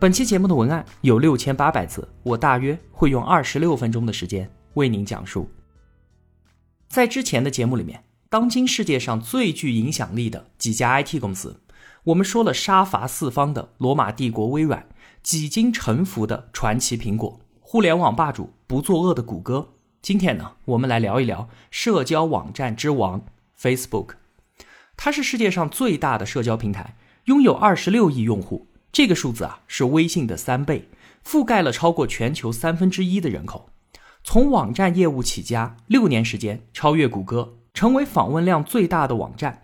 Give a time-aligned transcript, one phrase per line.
[0.00, 5.50] 本期节目的文案有六千八百字，我大约会用二十六分钟的时间为您讲述。
[6.88, 11.60] 在之前的节目里面，当今世界上最具影响力的几家 IT 公司，
[12.04, 14.88] 我们说了杀伐四方的罗马帝国微软，
[15.22, 19.74] 几经沉浮的传奇苹果，互联网霸主不作恶的谷歌。
[20.00, 23.26] 今天呢，我们来聊一聊社交网站之王
[23.60, 24.12] Facebook，
[24.96, 28.68] 它是世界上最大的社交平台，拥有二十六亿用户。
[28.92, 30.88] 这个数字啊是微信的三倍，
[31.24, 33.70] 覆盖了超过全球三分之一的人口。
[34.22, 39.62] 从网站业务起家，六年时间超越谷歌，成为访问量最大的网站。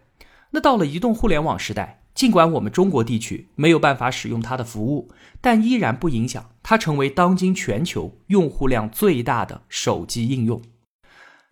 [0.53, 10.63] 那到了移动互联网时代，尽管我们中国地区没有办法使用它的服务，但依然不影响它成为当今全球用户量最大的手机应用。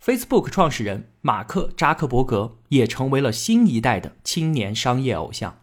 [0.03, 5.57] Facebook 创始人马克扎克伯格也成为了新一代的青年商业偶像。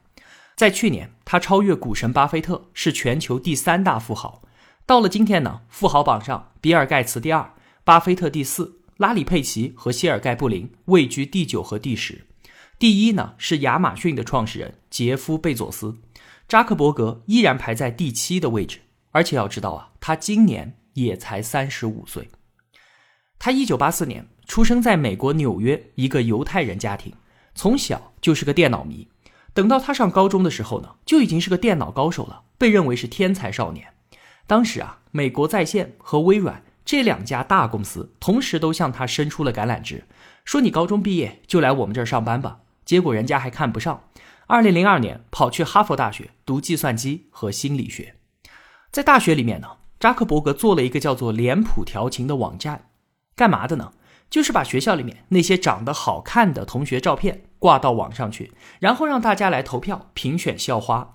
[0.57, 4.43] 在去年，他超越股神巴菲特，是全球第三大富豪。
[4.87, 12.27] 到了今天呢，富豪榜上，比尔盖茨第二，巴菲特第四，拉里佩奇和谢尔盖布林位居第九和第十。
[12.79, 15.99] 第一呢是亚马逊的创始人杰夫贝佐斯，
[16.49, 18.81] 扎克伯格依然排在第七的位置。
[19.13, 22.29] 而且要知道啊，他今年也才三十五岁。
[23.39, 27.15] 他一九八四年出生在美国纽约一个犹太人家庭，
[27.55, 29.09] 从小就是个电脑迷。
[29.55, 33.89] 等到他上高中的时候呢，就已经是个电脑高手了，被认为是天才少年。
[34.47, 40.05] 当时啊，美国在线和微软这两家大公司同时都向他伸出了橄榄枝，
[40.45, 42.61] 说你高中毕业就来我们这儿上班吧。
[42.85, 44.05] 结果人家还看不上，
[44.47, 48.17] 二零零二年跑去哈佛大学读计算机和心理学。
[48.91, 49.69] 在大学里面呢，
[50.01, 52.91] 扎克伯格做了一个叫做“脸谱调情”的网站，
[53.37, 53.93] 干嘛的呢？
[54.29, 58.51] 就是把学校里面那些长得好看的同学照片挂到网上去，
[58.81, 61.13] 然后让大家来投票评选校花。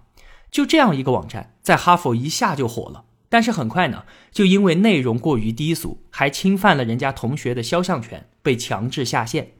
[0.50, 3.04] 就这样一个网站，在哈佛一下就火了。
[3.28, 9.56] 但是很快呢，就因为内容过于低俗，还侵犯了人家同学的肖像权，被强制下线。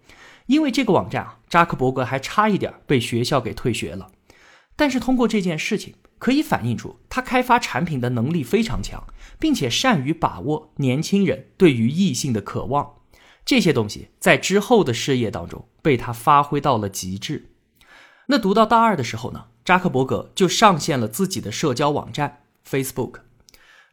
[0.46, 4.08] 因为这个网站啊，扎克伯格还差一点被学校给退学了。
[4.78, 9.04] 但是通过这件事情，可以反映出他开发产品的能力非常强，
[9.38, 12.94] 并且善于把握年轻人对于异性的渴望。
[13.48, 17.50] 这些东西在之后的事业当中被他发挥到了极致。
[18.26, 23.22] 那读到大二的时候呢，扎克伯格就上线了自己的社交网站 Facebook。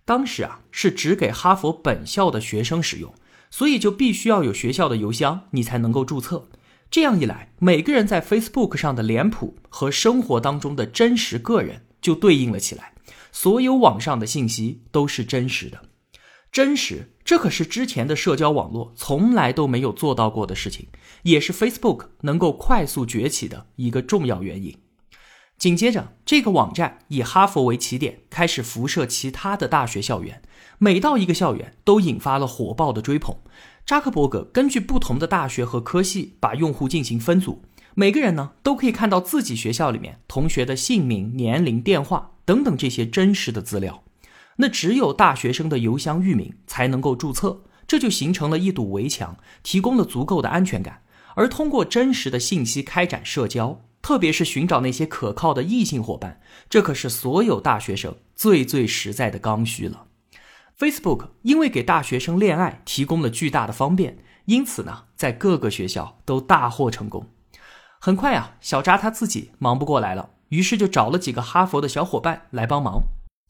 [0.04, 3.14] 当时啊是只给哈佛本校的学生使用，
[3.48, 6.48] 所以就必须要有学校的邮箱，你才能够注册。
[6.90, 12.94] 这样一来，每个人在 Facebook 上的脸谱和生活当中的真实个人就对应了起来，
[13.30, 15.82] 所有网上的信息都是真实的。
[16.54, 20.86] 真实，这可是之前的社交网络从来都没有做到过的事情，
[21.24, 24.72] 也是 Facebook 能够快速崛起的一个重要原因。
[25.58, 30.42] 紧接着，这个网站以哈佛为起点，开始辐射其他的大学校园，
[30.78, 33.36] 每到一个校园都引发了火爆的追捧。
[33.84, 37.64] 扎克伯格根据不同的大学和科系，把用户进行分组，
[37.96, 44.03] 每个人呢都可以看到自己学校里面同学的姓名、年龄、电话等等这些真实的资料。
[44.56, 51.02] 那只有大学生的邮箱域名才能够注册，这就形成了一堵围墙，提供了足够的安全感。
[51.34, 60.06] 而通过真实的信息开展社交，特别是寻找那些可靠的异性伙伴，这可是所有大学生最最实在的刚需了。
[60.78, 67.28] Facebook 因为给大学生恋爱提供了巨大的方便，因此呢，在各个学校都大获成功。
[68.00, 73.02] 很快啊，小扎他自己忙不过来了，于是就找了几个哈佛的小伙伴来帮忙。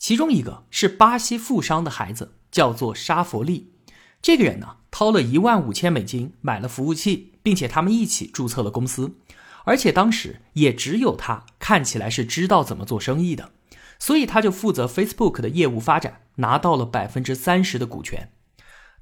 [0.06, 3.72] 其中一个是巴西富商的孩子，叫做沙佛利。
[4.20, 9.16] 这个人呢，掏了一万五千美金买了服务器，并且他们一起注册了公司。
[9.64, 13.52] 而且当时也只有他看起来是知道怎么做生意的，
[13.98, 18.30] 所以他就负责 Facebook 的业务发展，拿到了百分之三十的股权。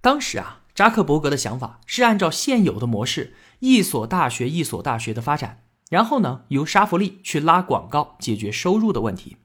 [0.00, 9.38] 当时啊，扎克伯格的想法是按照现有的模式，一所大学一所大学的发展，然后呢，由沙弗利去拉广告，解决收入的问题。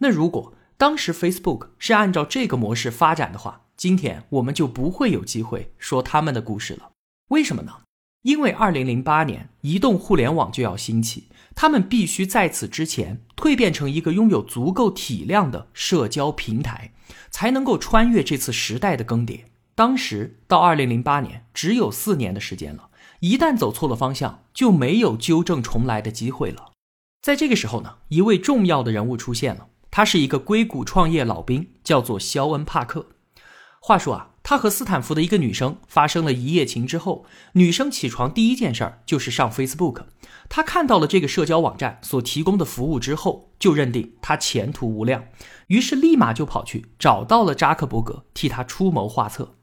[0.00, 6.92] 那如果当时 Facebook 是按照这个模式发展的话，今天我们就不会有机会说他们的故事了。
[7.30, 7.80] 为什么呢？
[8.22, 11.24] 因为2008年移动互联网就要兴起，
[11.56, 16.92] 他们必须在此之前蜕变成一个拥有足够体量的社交平台，
[17.28, 19.40] 才能够穿越这次时代的更迭。
[19.74, 26.70] 当时到二零零八年只有四年的时间了，一旦走错了方向，就没有纠正重来的机会了。
[27.20, 29.66] 在这个时候呢，一位重要的人物出现了，
[29.98, 33.06] 他是一个硅谷创业老兵，叫做肖恩·帕克。
[33.80, 34.30] 话说啊。
[34.44, 40.04] 他和斯坦福的一个女生发生了一夜情之后，女生起床第一件事儿就是上 Facebook。
[40.48, 45.24] 他看到了这个社交网站所提供的服务之后，就认定他前途无量，
[45.66, 49.56] 于是立马就跑去找到了扎克伯格，替他出谋划策。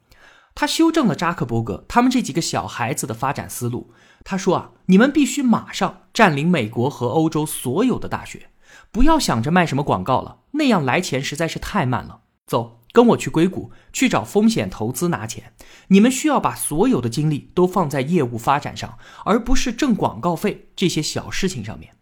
[0.54, 3.94] 他修正了扎克伯格他们这几个小孩子的发展思路。
[4.26, 8.50] 他说啊，你们必须马上占领美国和欧洲所有的大学，
[8.96, 12.22] 不要想着卖什么广告了，那样来钱实在是太慢了。
[12.48, 12.80] 走。
[12.94, 15.52] 跟我去硅谷去找风险投资拿钱，
[15.90, 21.94] 你们需要把所有的精力都放在业务发展上，而不是挣广告费这些小事情上面。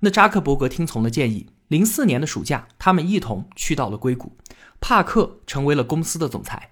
[0.00, 4.36] 那扎克伯格听从了建议，零四年的暑假，他们一同去到了硅谷，
[4.80, 6.70] 帕克成为了公司的总裁。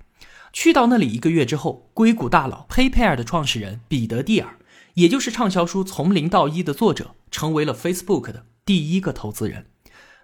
[0.53, 4.57] 去到那里一个月之后，硅谷大佬 PayPal 的创始人彼得蒂尔，
[4.95, 9.67] 也就是畅销书《从零到一》的作者，成为了 Facebook 的第一个投资人。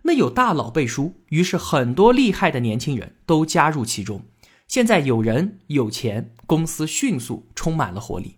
[0.03, 4.23] 那有大佬背书，于是很多厉害的年轻人都加入其中。
[4.67, 8.37] 现在有人有钱，公司迅速充满了活力。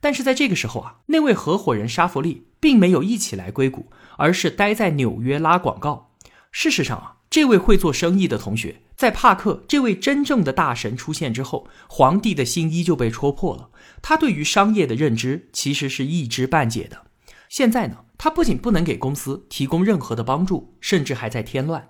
[0.00, 3.86] 但是在这个时候啊，那位合伙人沙弗利并没有一起来硅谷，
[4.16, 6.10] 而是待在纽约拉广告。
[6.50, 13.70] 事实上啊，这位会做生意的同学，在帕克这位真正的大神出现之后，皇帝的新衣就被戳破了。
[14.02, 17.06] 他对于商业的认知其实是一知半解的。
[17.48, 17.98] 现在呢？
[18.22, 21.88] 他不仅不能给公司提供任何的帮助，甚至还在添乱，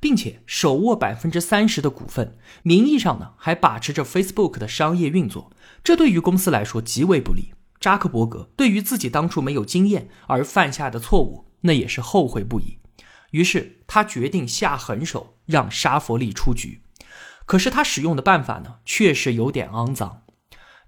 [0.00, 5.52] 并且手握百分之三十的股份，名义上呢还把持着 Facebook 的商业运作，
[5.82, 7.52] 这对于公司来说极为不利。
[7.78, 12.78] 扎克伯格对于自己当初没有经验而犯下的错误，那也是后悔不已。
[13.32, 16.80] 于是他决定下狠手，让沙佛利出局。
[17.44, 20.22] 可是他使用的办法呢，确实有点肮脏。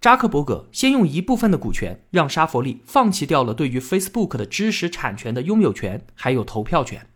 [0.00, 7.06] 扎克伯格先用一部分的股权让沙佛利放弃掉了对于 Facebook 的知识产权的拥有权，还有投票权。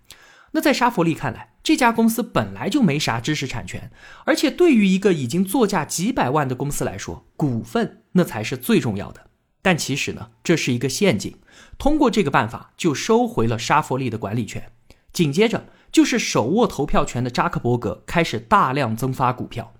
[0.52, 3.92] 那在沙佛利看来，这家公司本来就没啥知识产权，
[4.24, 9.28] 而且对于一个已经作价几百万的公司来说，股份那才是最重要的。
[9.62, 11.36] 但其实呢，这是一个陷阱。
[11.78, 14.72] 通过这个办法，就收回了沙佛利的管理权。
[15.12, 19.74] 紧接着，就是手握投票权的扎克伯格开始大量增发股票。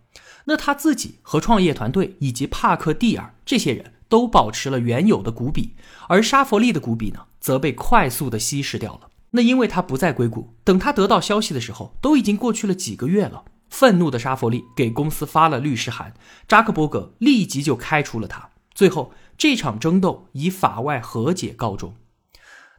[0.47, 5.75] 那他自己和创业团队以及帕克蒂尔这些人都保持了原有的股比，
[6.09, 9.09] 而沙佛利的股比呢，则被快速的稀释掉了。
[9.33, 13.45] 那因为他不在硅谷，等他得到消息的时候，都已经过去了几个月了。
[13.69, 16.13] 愤怒的沙佛利给公司发了律师函，
[16.49, 18.49] 扎克伯格立即就开除了他。
[18.75, 21.95] 最后，这场争斗以法外和解告终。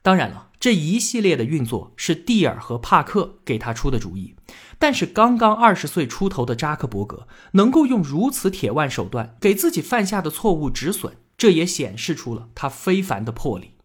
[0.02, 4.36] 当然了，这一系列的运作是蒂尔和帕克给他出的主意。
[4.80, 13.76] 但是刚刚二十岁出头的扎克伯格能够用如此铁腕手段给自己犯下的错误止损，这也显示出了他非凡的魄力。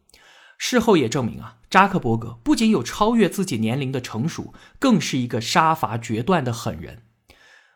[0.57, 7.03] 事后也证明啊，扎克伯格不仅有超越自己年龄的成熟，更是一个杀伐决断的狠人。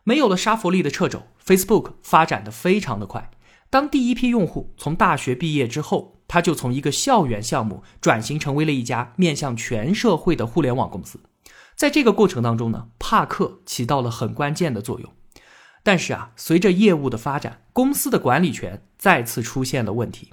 [0.03, 3.29] 没有了沙弗利的掣肘，Facebook 发展的非常的快。
[3.69, 11.19] 当第一批用户从大学毕业之后，他就从一个校园项目转型成为了一家面向全社会的互联网公司。
[11.75, 15.11] 在这个过程当中呢，帕克起到了很关键的作用。
[15.83, 20.31] 但是啊，随着业务的发展，公司的管理权再次出现了问题。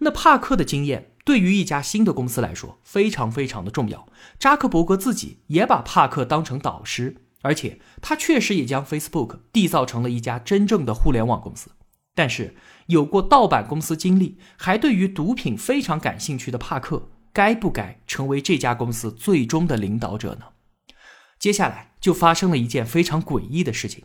[0.00, 4.08] 那帕克的经验对于一家新的公司来说非常非常的重要。
[4.40, 11.70] 扎克伯格自己也把帕克当成导师，而且他确实也将 Facebook 缔造成了一家真正的互联网公司。
[12.18, 12.56] 但是，
[12.86, 20.46] 有过盗版公司经历，还对于毒品非常感兴趣的帕克，该不该成为这家公司最终的领导者呢？
[21.38, 24.02] 接下来就发生了一件非常诡异的事情。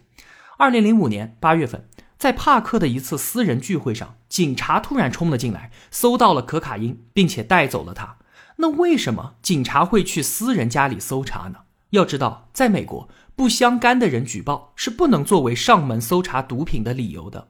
[0.59, 1.89] 二零零五年八月份，
[2.19, 8.17] 在帕克的一次私人聚会上，警察突然冲了进来，搜到了可卡因，并且带走了他。
[8.57, 11.61] 那为什么警察会去私人家里搜查呢？
[11.89, 17.47] 要知道，在美国，不相干的人举报是不能作为上门搜查毒品的理由的。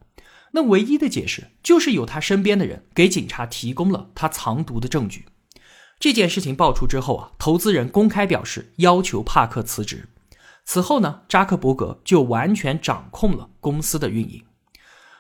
[0.55, 5.25] 那唯一的解释就是有他身边的人给警察提供了他藏毒的证据。
[5.99, 10.09] 这件事情爆出之后啊，投资人公开表示要求帕克辞职。
[10.65, 14.43] 此后呢，扎克伯格就完全掌控了公司的运营。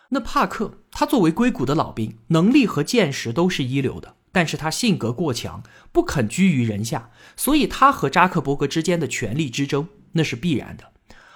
[0.09, 10.92] 那帕克他作为硅谷的老兵，能力和见识都是一流的，但是他性格过强，不肯居于人下，所以他和扎克伯格之间的权力之争那是必然的。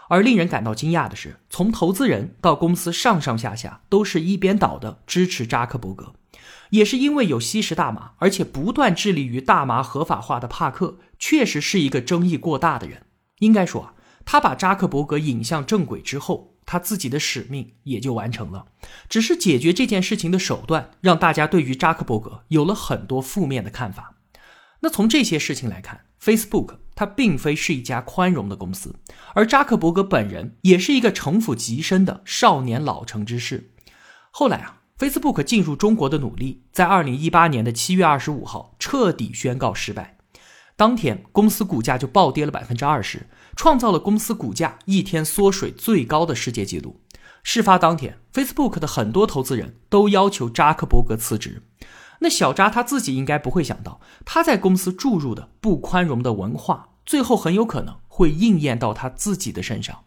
[0.09, 6.13] 而令人感到惊讶的是，从投资人到公司上上下下都是一边倒的支持扎克伯格。
[6.71, 13.03] 也是因为有吸食大麻，而且不断致力于大麻合法化的帕克，确实是一个争议过大的人。
[13.39, 13.93] 应该说啊，
[14.25, 18.65] 他把扎克伯格引向正轨之后，他自己的使命也就完成了。
[19.07, 24.15] 只是解决这件事情的手段，让大家对于扎克伯格有了很多负面的看法。
[24.81, 28.95] 那从这些事情来看，Facebook 它并非是一家宽容的公司，
[29.35, 33.69] 而扎克伯格本人也是一个城府极深的少年老成之士。
[34.31, 40.17] 后来啊，Facebook 进入中国的努力，在二零一八年的七月二十五号彻底宣告失败。
[40.75, 47.01] 当天，公司股价就暴跌了百分之二十，创造了公司股价一天缩水最高的世界纪录。
[47.43, 51.61] 事发当天，Facebook 的很多投资人都要求扎克伯格辞职。
[52.19, 60.05] 那小扎他自己应该不会想到，他在公司注入的不宽容的文化，最后很有可能会应验到他自己的身上。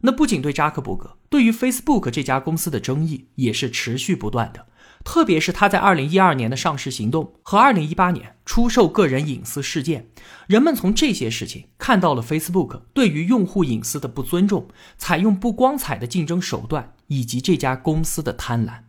[0.00, 4.66] 那不仅对扎克伯格，对于 Facebook 这家公司的争议也是持续不断的。
[5.02, 10.10] 特别是他在二零一二年的上市行动和二零一八年出售个人隐私事件，
[10.46, 18.83] 人们从这些事情看到了 Facebook 对于用户隐私的不尊重，采用不光彩的竞争手段，以及这家公司的贪婪。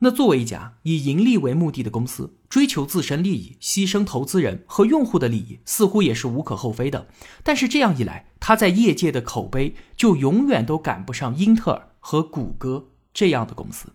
[0.00, 7.06] 那作为一家以盈利为目的的公司，追求自身利益，牺牲投资人和用户的利益，似乎也是无可厚非的。
[7.42, 13.94] 但是这样一来，它在业界的口碑就永远都赶不上英特尔和谷歌这样的公司。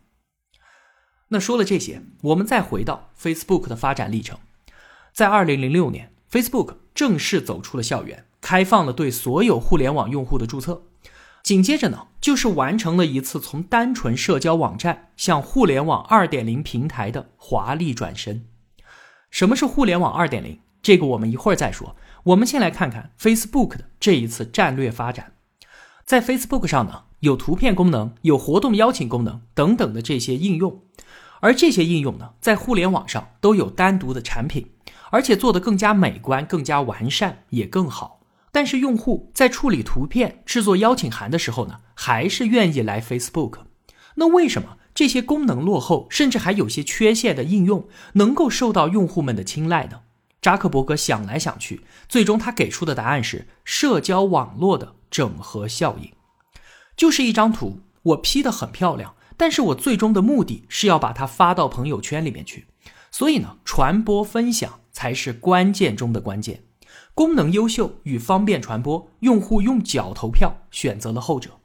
[1.28, 4.40] 那说了这些，我们再回到 Facebook 的发展历程。
[5.14, 10.82] 在2006年，Facebook 正式走出了校园，开放了对所有互联网用户的注册。
[11.50, 18.46] 紧接着呢，就是完成了一次从单纯社交网站向互联网2.0平台的华丽转身。
[19.32, 20.60] 什么是互联网2.0？
[20.84, 21.96] 这个我们一会儿再说。
[22.22, 25.32] 我们先来看看 Facebook 的这一次战略发展。
[26.06, 30.84] 在 Facebook 上呢，有图片功能、有活动邀请功能等等的这些应用。
[31.40, 34.70] 而这些应用呢，在互联网上都有单独的产品，
[35.10, 38.19] 而且做得更加美观、更加完善，也更好。
[38.60, 43.60] 但是用户在处理图片、制作邀请函的时候呢，还是愿意来 Facebook。
[44.16, 50.02] 那为什么这些功能落后，甚至还有些缺陷的应用能够受到用户们的青睐呢？
[50.42, 56.12] 扎克伯格想来想去，最终他给出的答案是社交网络的整合效应，
[56.98, 59.16] 就是一张图，我 P 的很漂亮。
[59.38, 62.66] 但是我最终的目的是要把它发到朋友圈里面去，
[63.10, 66.66] 所以呢，传播分享才是关键中的关键。
[67.14, 71.60] 功能优秀与方便传播，用户用脚投票选择了后者。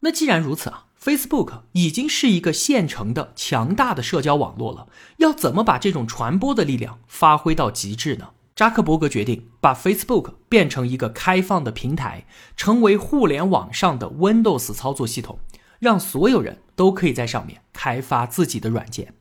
[0.00, 8.30] 那既然如此啊，Facebook 已经是一个现成的强大的社交网络了，要怎么把这种传播的力量发挥到极致呢？
[8.54, 15.38] 扎克伯格决定把 Facebook 变成一个开放的平台，成为互联网上的 Windows 操作系统。
[15.80, 19.12] 让所有人都可以在上面开发自己的软件。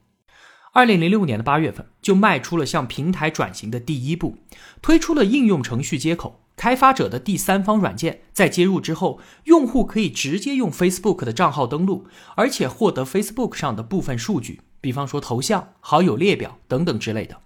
[0.75, 4.37] 二零零六年的八月份，就迈出了向平台转型的第一步，
[4.81, 6.41] 推出了应用程序接口。
[6.55, 17.37] 开发者的第三方软件在接入之后，用户可以直接用 Facebook 的账号登录，而且获得 Facebook 上的部分数据，比方说头像、好友列表等等之类的。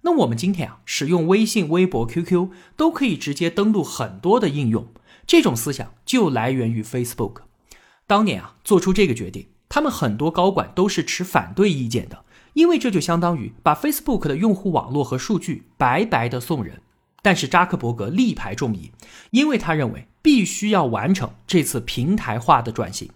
[0.00, 4.88] 那我们今天啊，使用微信、微博、QQ 都可以直接登录很多的应用，
[5.26, 7.42] 这种思想就来源于 Facebook。
[8.06, 12.23] 当年啊，做出这个决定，他们很多高管都是持反对意见的，
[12.54, 16.80] 因为这就相当于把 Facebook 的用户网络和数据白白的送人。
[17.22, 18.90] 但是扎克伯格力排众议，
[19.30, 23.08] 因为他认为必须要完成这次平台化的转型。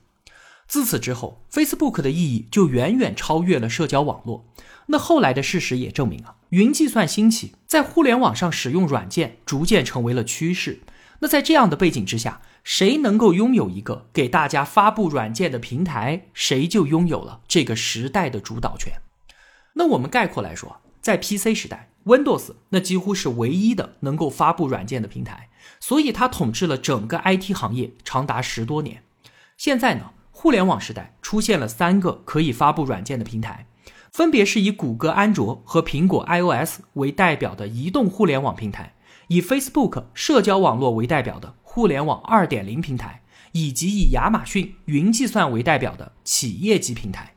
[0.67, 4.47] 自此之后，Facebook 的意义就远远超越了社交网络。
[4.87, 10.81] 那后来的事实也证明啊，云计算兴起，在互联网上使用软件逐渐成为了趋势。
[11.21, 18.93] 那在这样的背景之下，谁能够拥有一个给大家发布软件的平台，谁就拥有了这个时代的主导权。
[19.79, 29.05] 那我们概括来说，在 PC 时代，Windows 那几乎是唯一的能够发布软件的平台，所以它统治了整个 IT 行业长达十多年。
[29.57, 33.69] 现在呢，互联网时代出现了三个可以发布软件的平台，
[34.11, 38.95] 分别是以谷歌安卓和苹果 iOS 为代表的移动互联网平台。
[39.29, 47.35] 以 Facebook 社交网络为代表的互联网2.0平台，以及以亚马逊云计算为代表的企业级平台，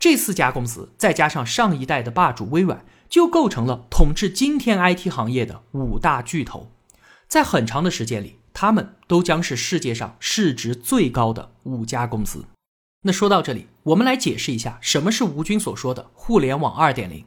[0.00, 6.72] 这四家公司再加上上一代的霸主微软，就构成了统治今天 IT 行业的五大巨头。
[7.28, 12.46] 在很长的时间里，他们都将是世界上市值最高的五家公司。
[13.02, 17.24] 那说到这里，我们来解释一下什么是吴军所说的互联网2.0。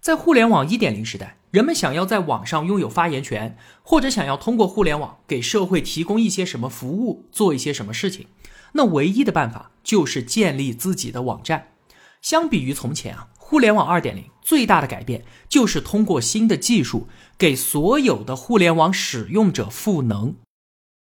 [0.00, 1.36] 在互联网1.0时代。
[1.50, 8.28] 人们想要在网上拥有发言权，或者想要通过互联网给社会提供一些什么服务，做一些什么事情，
[8.74, 11.72] 那唯一的办法就是建立自己的网站。
[12.22, 17.08] 相比于从前啊，互联网2.0最大的改变就是通过新的技术
[17.38, 20.36] 给所有的互联网使用者赋能。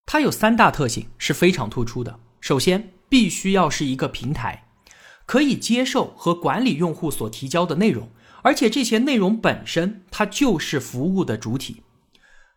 [0.06, 2.20] 它有三大特性是非常突出的。
[2.42, 4.68] 首先，必须要是一个平台，
[5.26, 8.10] 可以接受和管理用户所提交的内容，
[8.42, 11.84] 而且这些内容本身它就是服务的主体。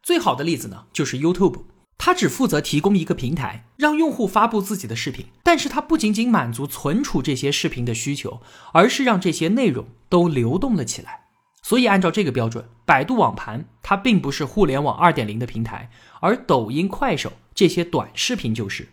[0.02, 1.64] 最好的例子呢，就是 YouTube，
[1.98, 8.40] 它只负责提供一个平台，让用户发布自己的视频，但是它不仅仅满足存储这些视频的需求，
[8.72, 11.24] 而是让这些内容都流动了起来。
[11.62, 15.90] 所以，按照这个标准，百度网盘它并不是互联网二点零的平台，
[16.20, 18.88] 而抖音、快手这些短视频就是。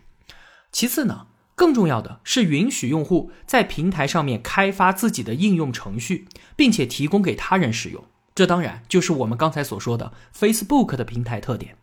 [0.70, 8.04] 其次呢，更重要的是允许用户在平台上面开发自己的应用程序，并且提供给他人使用。
[8.34, 11.78] 这当然就是我们刚才所说的 Facebook 的平台特点，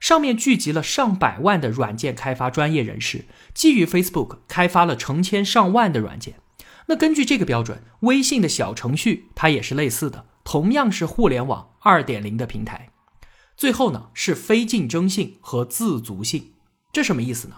[0.00, 6.36] 上面聚集了上百万的软件开发专业人士，基于 Facebook 开发了成千上万的软件。
[6.86, 10.26] 那根据这个标准，微信的小程序它也是类似的。
[10.42, 12.90] 同样是互联网二点零的平台，
[13.56, 16.54] 最后呢是非竞争性和自足性，
[16.90, 17.56] 这什么意思呢？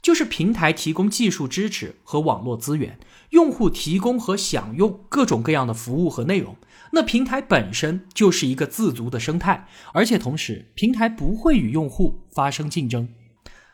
[0.00, 3.00] 就是平台提供技术支持和网络资源，
[3.30, 6.56] 用户提供和享用各种各样的服务和内容，
[6.94, 13.08] 那平台本身就是一个自足的生态，而且同时平台不会与用户发生竞争。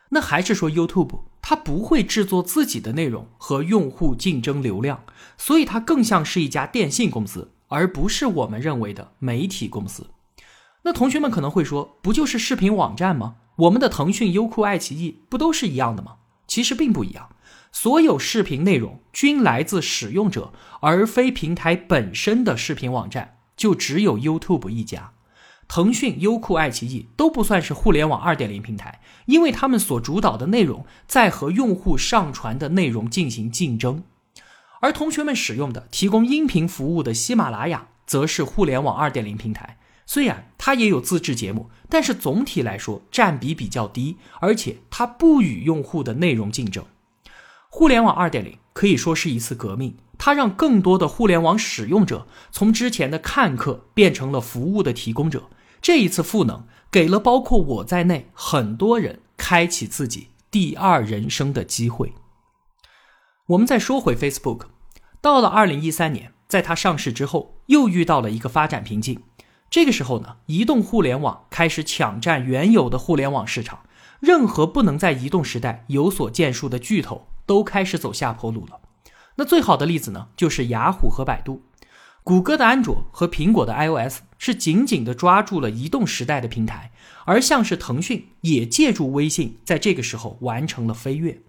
[0.08, 5.04] 那还是说 YouTube，它不会制作自己的内容和用户竞争流量，
[5.36, 7.52] 所以它更像是一家电信公司。
[7.72, 10.10] 而不是我们认为的媒体公司。
[10.82, 13.36] 那同学们可能会说，不就是视频网站吗？
[13.54, 16.16] 我们的腾讯、优酷、爱奇艺不都是一样的吗？
[16.48, 17.28] 其实并不一样。
[17.72, 25.12] 所有视频内容均来自使用者，而非平台本身的视频网站，就只有 YouTube 一家。
[25.68, 34.02] 腾讯、优酷、爱奇艺都不算是互联网二点零平台，因为他们所主导的内容在和用户上传的内容进行竞争。
[34.80, 39.78] 而同学们使用的提供音频服务的喜马拉雅，则是互联网二点零平台。
[40.06, 46.84] 虽然它也有自制节目，但是总体来说占比比较低，而且它不与用户的内容竞争。
[47.72, 55.44] 互联网二点零可以说是一次革命，它让更多的互联网使用者从之前的看客变成了服务的提供者。
[55.80, 62.12] 这一次赋能，给了包括我在内很多人开启自己第二人生的机会。
[63.46, 64.62] 我们再说回 Facebook，
[65.20, 69.22] 到了二零一三年，在它上市之后，又遇到了一个发展瓶颈。
[69.70, 73.84] 这个时候呢，移动互联网开始抢占原有的互联网市场，
[74.18, 78.78] 任何不能在移动时代有所建树的巨头都开始走下坡路了。
[79.34, 81.62] 那最好的例子呢，就是雅虎和百度。
[82.22, 86.92] 谷歌的安卓和苹果的 iOS 是紧紧地抓住了移动时代的平台，
[87.24, 91.40] 而像是腾讯也借助微信，在这个时候完成了飞跃。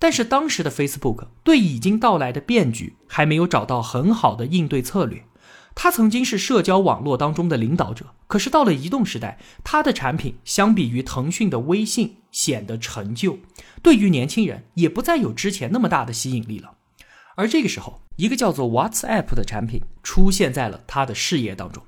[0.00, 5.22] 但是当时的 Facebook 对已经到来的变局还没有找到很好的应对策略。
[5.74, 13.38] 他曾经是社交网络当中的领导者，可是到了移动时代，他的产品相比于腾讯的微信显得陈旧，
[13.82, 16.72] 对于年轻人也不再有之前那么大的吸引力了。
[17.36, 21.82] 而这个时候，一个叫做 WhatsApp 的产品出现在了他的视野当中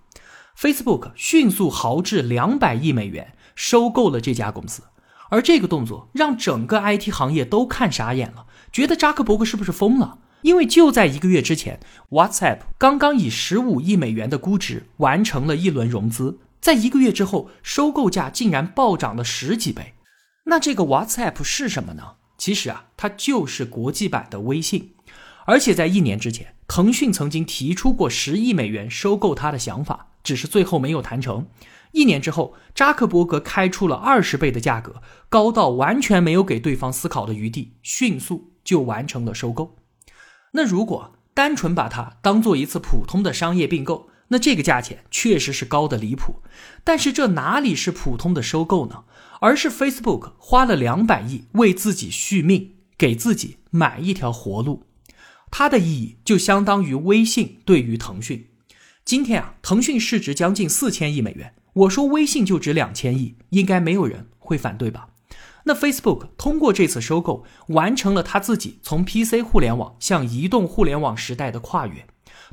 [0.57, 4.83] ，Facebook 迅速豪掷两百亿美元收购了这家公司。
[5.29, 10.19] 而这个动作让整个 IT 行业都看傻眼了，觉得扎克伯格是不是疯了？
[10.43, 19.95] 因为就在一个月之前，WhatsApp 刚刚以十五亿美元的估值完成了一轮融资，在一个月之后，收购价竟然暴涨了十几倍。
[20.45, 22.17] 那这个 WhatsApp 是什么呢？
[22.37, 24.95] 其实啊，它就是国际版的微信。
[25.45, 31.47] 而且在一年之前，腾讯曾经提出过十亿美元收购它的想法，只是最后没有谈成。
[31.93, 39.77] 一年之后，扎克伯格开出了二十倍的价格，高到完全没有给对方思考的余地，迅速就完成了收购。
[40.53, 46.37] 那如果单纯把它当做一次普通的商业并购，那这个价钱确实是高的离谱。
[46.85, 49.05] 但是这哪里是普通的收购呢？
[49.41, 54.87] 而是 Facebook 花了两百亿为自己续命，给自己买一条活路。
[55.51, 58.49] 它的意义就相当于微信对于腾讯。
[59.05, 61.55] 今天啊，腾讯市值将近四千亿美元。
[61.73, 65.09] 我说微信就值两千亿，应该没有人会反对吧？
[65.65, 72.07] 那 Facebook 通过这次收购，完成了他自己从 PC 互联网向移动互联网时代的跨越。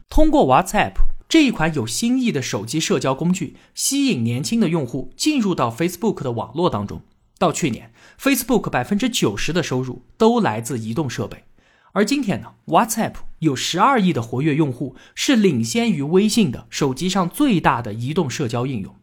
[0.09, 0.93] 通过 WhatsApp
[1.27, 7.01] 这一款有新意的手机社交工具，吸引年轻的用户进入到 Facebook 的网络当中。
[7.37, 11.45] 到去年，Facebook 百分之九十的收入都来自移动设备。
[11.93, 18.95] 而今天呢，WhatsApp 有十二亿的活跃用户，是领先于微信的手机上最大的移动社交应用。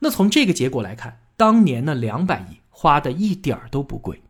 [0.00, 4.24] 那从这个结果来看，当年的两百亿花的一点儿都不贵。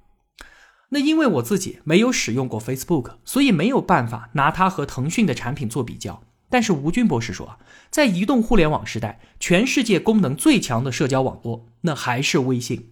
[0.91, 6.23] 那因为我自己没有使用过 Facebook，所以没有办法拿它和腾讯的产品做比较。
[6.51, 12.91] 但是吴军博士说，在移动互联网时代，全世界功能最强的社交网络，那还是微信。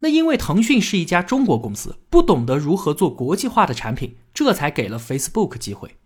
[0.00, 5.96] 那因为腾讯是一家中国公司，不懂得如何做国际化的产品，这才给了 Facebook 机会。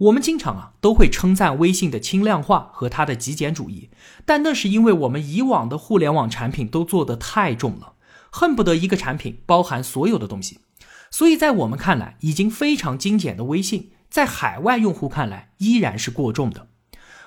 [0.00, 3.90] 我们经常啊都会称赞微信的轻量化和它的极简主义，
[4.24, 7.93] 但那是因为我们以往的互联网产品都做得太重了，
[8.36, 10.58] 恨不得一个产品包含所有的东西。
[11.08, 16.66] 所以在我们看来已经非常精简的微信，在海外用户看来依然是过重的。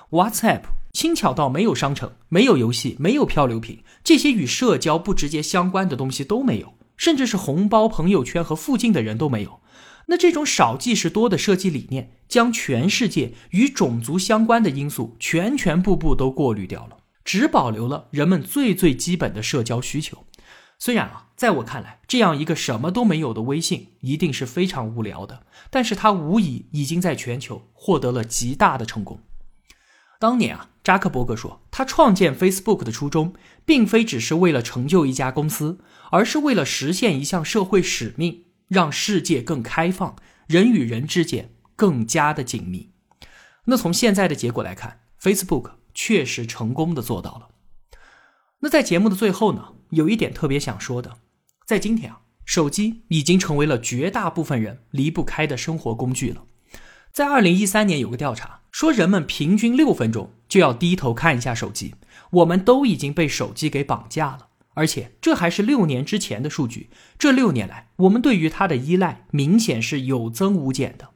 [0.10, 9.62] WhatsApp 轻巧到没有商城、没有游戏、没有漂流瓶，这些与社交不直接相关的东西都没有，甚至是红包、朋友圈和附近的人都没有。
[10.08, 20.26] 那这种少即是多的设计理念，将全世界与种族相关的因素全全部部都过滤掉了，只保留了人们最最基本的社交需求。
[20.80, 29.20] 虽然啊，在我看来，这样一个什么都没有的微信一定是非常无聊的，但是它无疑已经在全球获得了极大的成功。
[30.20, 33.34] 当年啊，扎克伯格说，他创建 Facebook 的初衷，
[33.66, 35.80] 并非只是为了成就一家公司，
[36.12, 38.46] 而是为了实现一项社会使命。
[38.68, 42.92] 让世界更开放，人与人之间更加的紧密。
[43.64, 47.48] 那从现在的结果来看，Facebook 确实成功的做到了。
[48.60, 51.18] 那在节目的最后呢，有一点特别想说的，
[51.66, 56.44] 在今天啊，手机已经成为了绝大部分人离不开的生活工具了。
[57.12, 61.96] 在二零一三年有个调查说，人们平均六分钟就要低头看一下手机，
[62.32, 64.48] 我们都已经被手机给绑架了。
[64.76, 71.10] 而且这还是六年之前的数据，这六年来，我们对于它的依赖明显是有增无减的。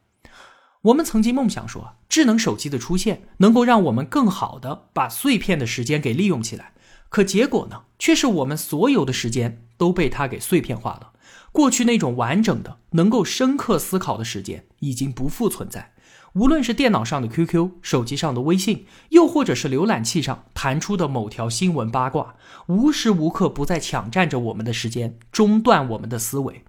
[0.82, 6.74] 我们曾经梦想说，智能手机的出现能够让我们更好的把碎片的时间给利用起来，
[7.10, 11.12] 可结果呢，却是我们所有的时间都被它给碎片化了。
[11.52, 15.94] 过去那种完整的、能够深刻思考的时间已经不复存在。
[16.34, 22.34] 无论是电脑上的 QQ、手机上的微信，又或者是浏览器上弹出的某条新闻八卦，
[22.66, 26.64] 无时无刻不在抢占着我们的时间，中断我们的思维。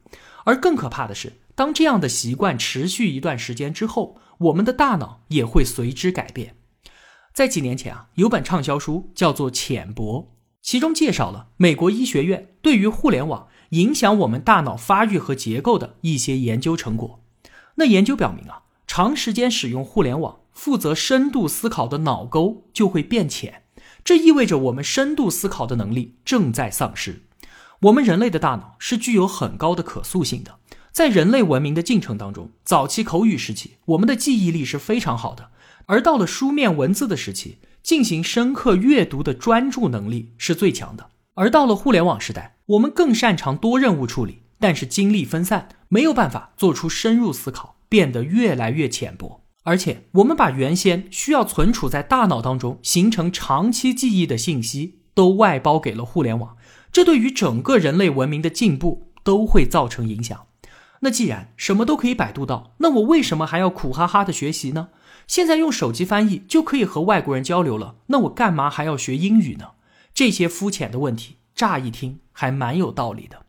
[0.45, 6.57] 而更可怕的是，当这样的习惯持续一段时间之后，我们的大脑也会随之改变。
[7.33, 10.29] 在几年前啊，有本畅销书叫做《浅薄》，
[10.63, 17.21] 其中介绍了美国医学院对于互联网影响我们大脑发育和结构的一些研究成果。
[17.75, 18.61] 那研究表明啊。
[18.85, 23.63] 长时间使用互联网，负责深度思考的脑沟就会变浅，
[24.05, 27.23] 这意味着我们深度思考的能力正在丧失。
[27.81, 30.59] 我们人类的大脑是具有很高的可塑性的，
[30.91, 35.49] 在人类文明的进程当中，早期口语时期，我们的记忆力是非常好的，
[35.87, 41.11] 而到了书面文字的时期，进行深刻阅读的专注能力是最强的。
[41.35, 47.77] 而到了互联网时代，我们更擅长多任务处理，但是精力分散，没有办法做出深入思考。
[47.93, 56.57] 变得越来越浅薄，而且我们把原先需要存储在大脑当中形成长期记忆的信息都外包给了互联网，
[56.91, 60.47] 这对于整个人类文明的进步都会造成影响。
[61.01, 64.89] 那既然什么都可以百度到，那我为什么还要苦哈哈的学习呢？
[65.27, 69.73] 现在用手机翻译就可以和外国人交流了，那我干嘛还要学英语呢？
[70.13, 73.47] 这些肤浅的问题，乍一听还蛮有道理的。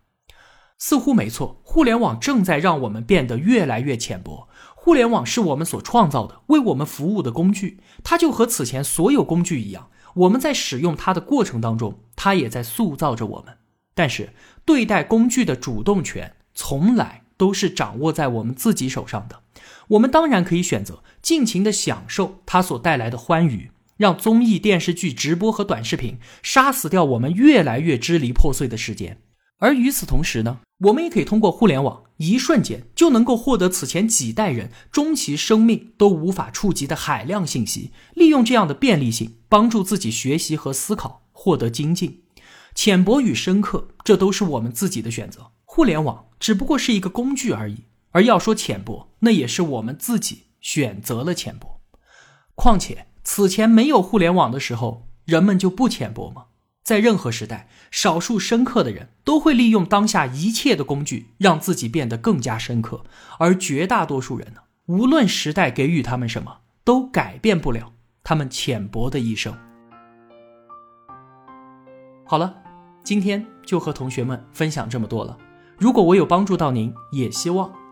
[0.78, 4.50] 似乎没错，互联网正在让我们变得越来越浅薄。
[4.76, 9.90] 互联网是我们所创造的、为我们服务的工具，它就和此前所有工具一样。
[10.14, 13.58] 我们在使用它的过程当中，它也在塑造着我们。
[13.94, 14.34] 但是，
[14.66, 19.43] 对待工具的主动权从来都是掌握在我们自己手上的。
[19.90, 29.20] 我们当然可以选择尽情的享受它所带来的欢愉，让综艺、电视剧、直播和短视频杀死掉我们越来越支离破碎的时间。
[29.60, 37.92] 而与此同时呢，我们也可以通过互联网，一瞬间就能够获得此前几代人终其生命都无法触及的海量信息。
[38.14, 42.24] 利用这样的便利性，帮助自己学习和思考，获得精进。
[42.76, 45.52] 浅薄与深刻，这都是我们自己的选择。
[45.64, 47.86] 互联网只不过是一个工具而已。
[48.14, 51.82] 而要说浅薄，那也是我们自己选择了浅薄。
[52.56, 56.46] 况且，此前没有互联网的时候，人们就不浅薄吗？
[56.84, 63.04] 在任何时代，少数深刻的人都会利用当下一切的工具，让自己变得更加深刻；
[63.40, 69.58] 而绝大多数人呢，无论时代给予他们什么，都改变不了他们浅薄的一生。
[72.26, 72.54] 好了，
[73.04, 75.38] 今天就和同学们分享这么多了。
[75.78, 77.74] 如果我有帮助到您，也希望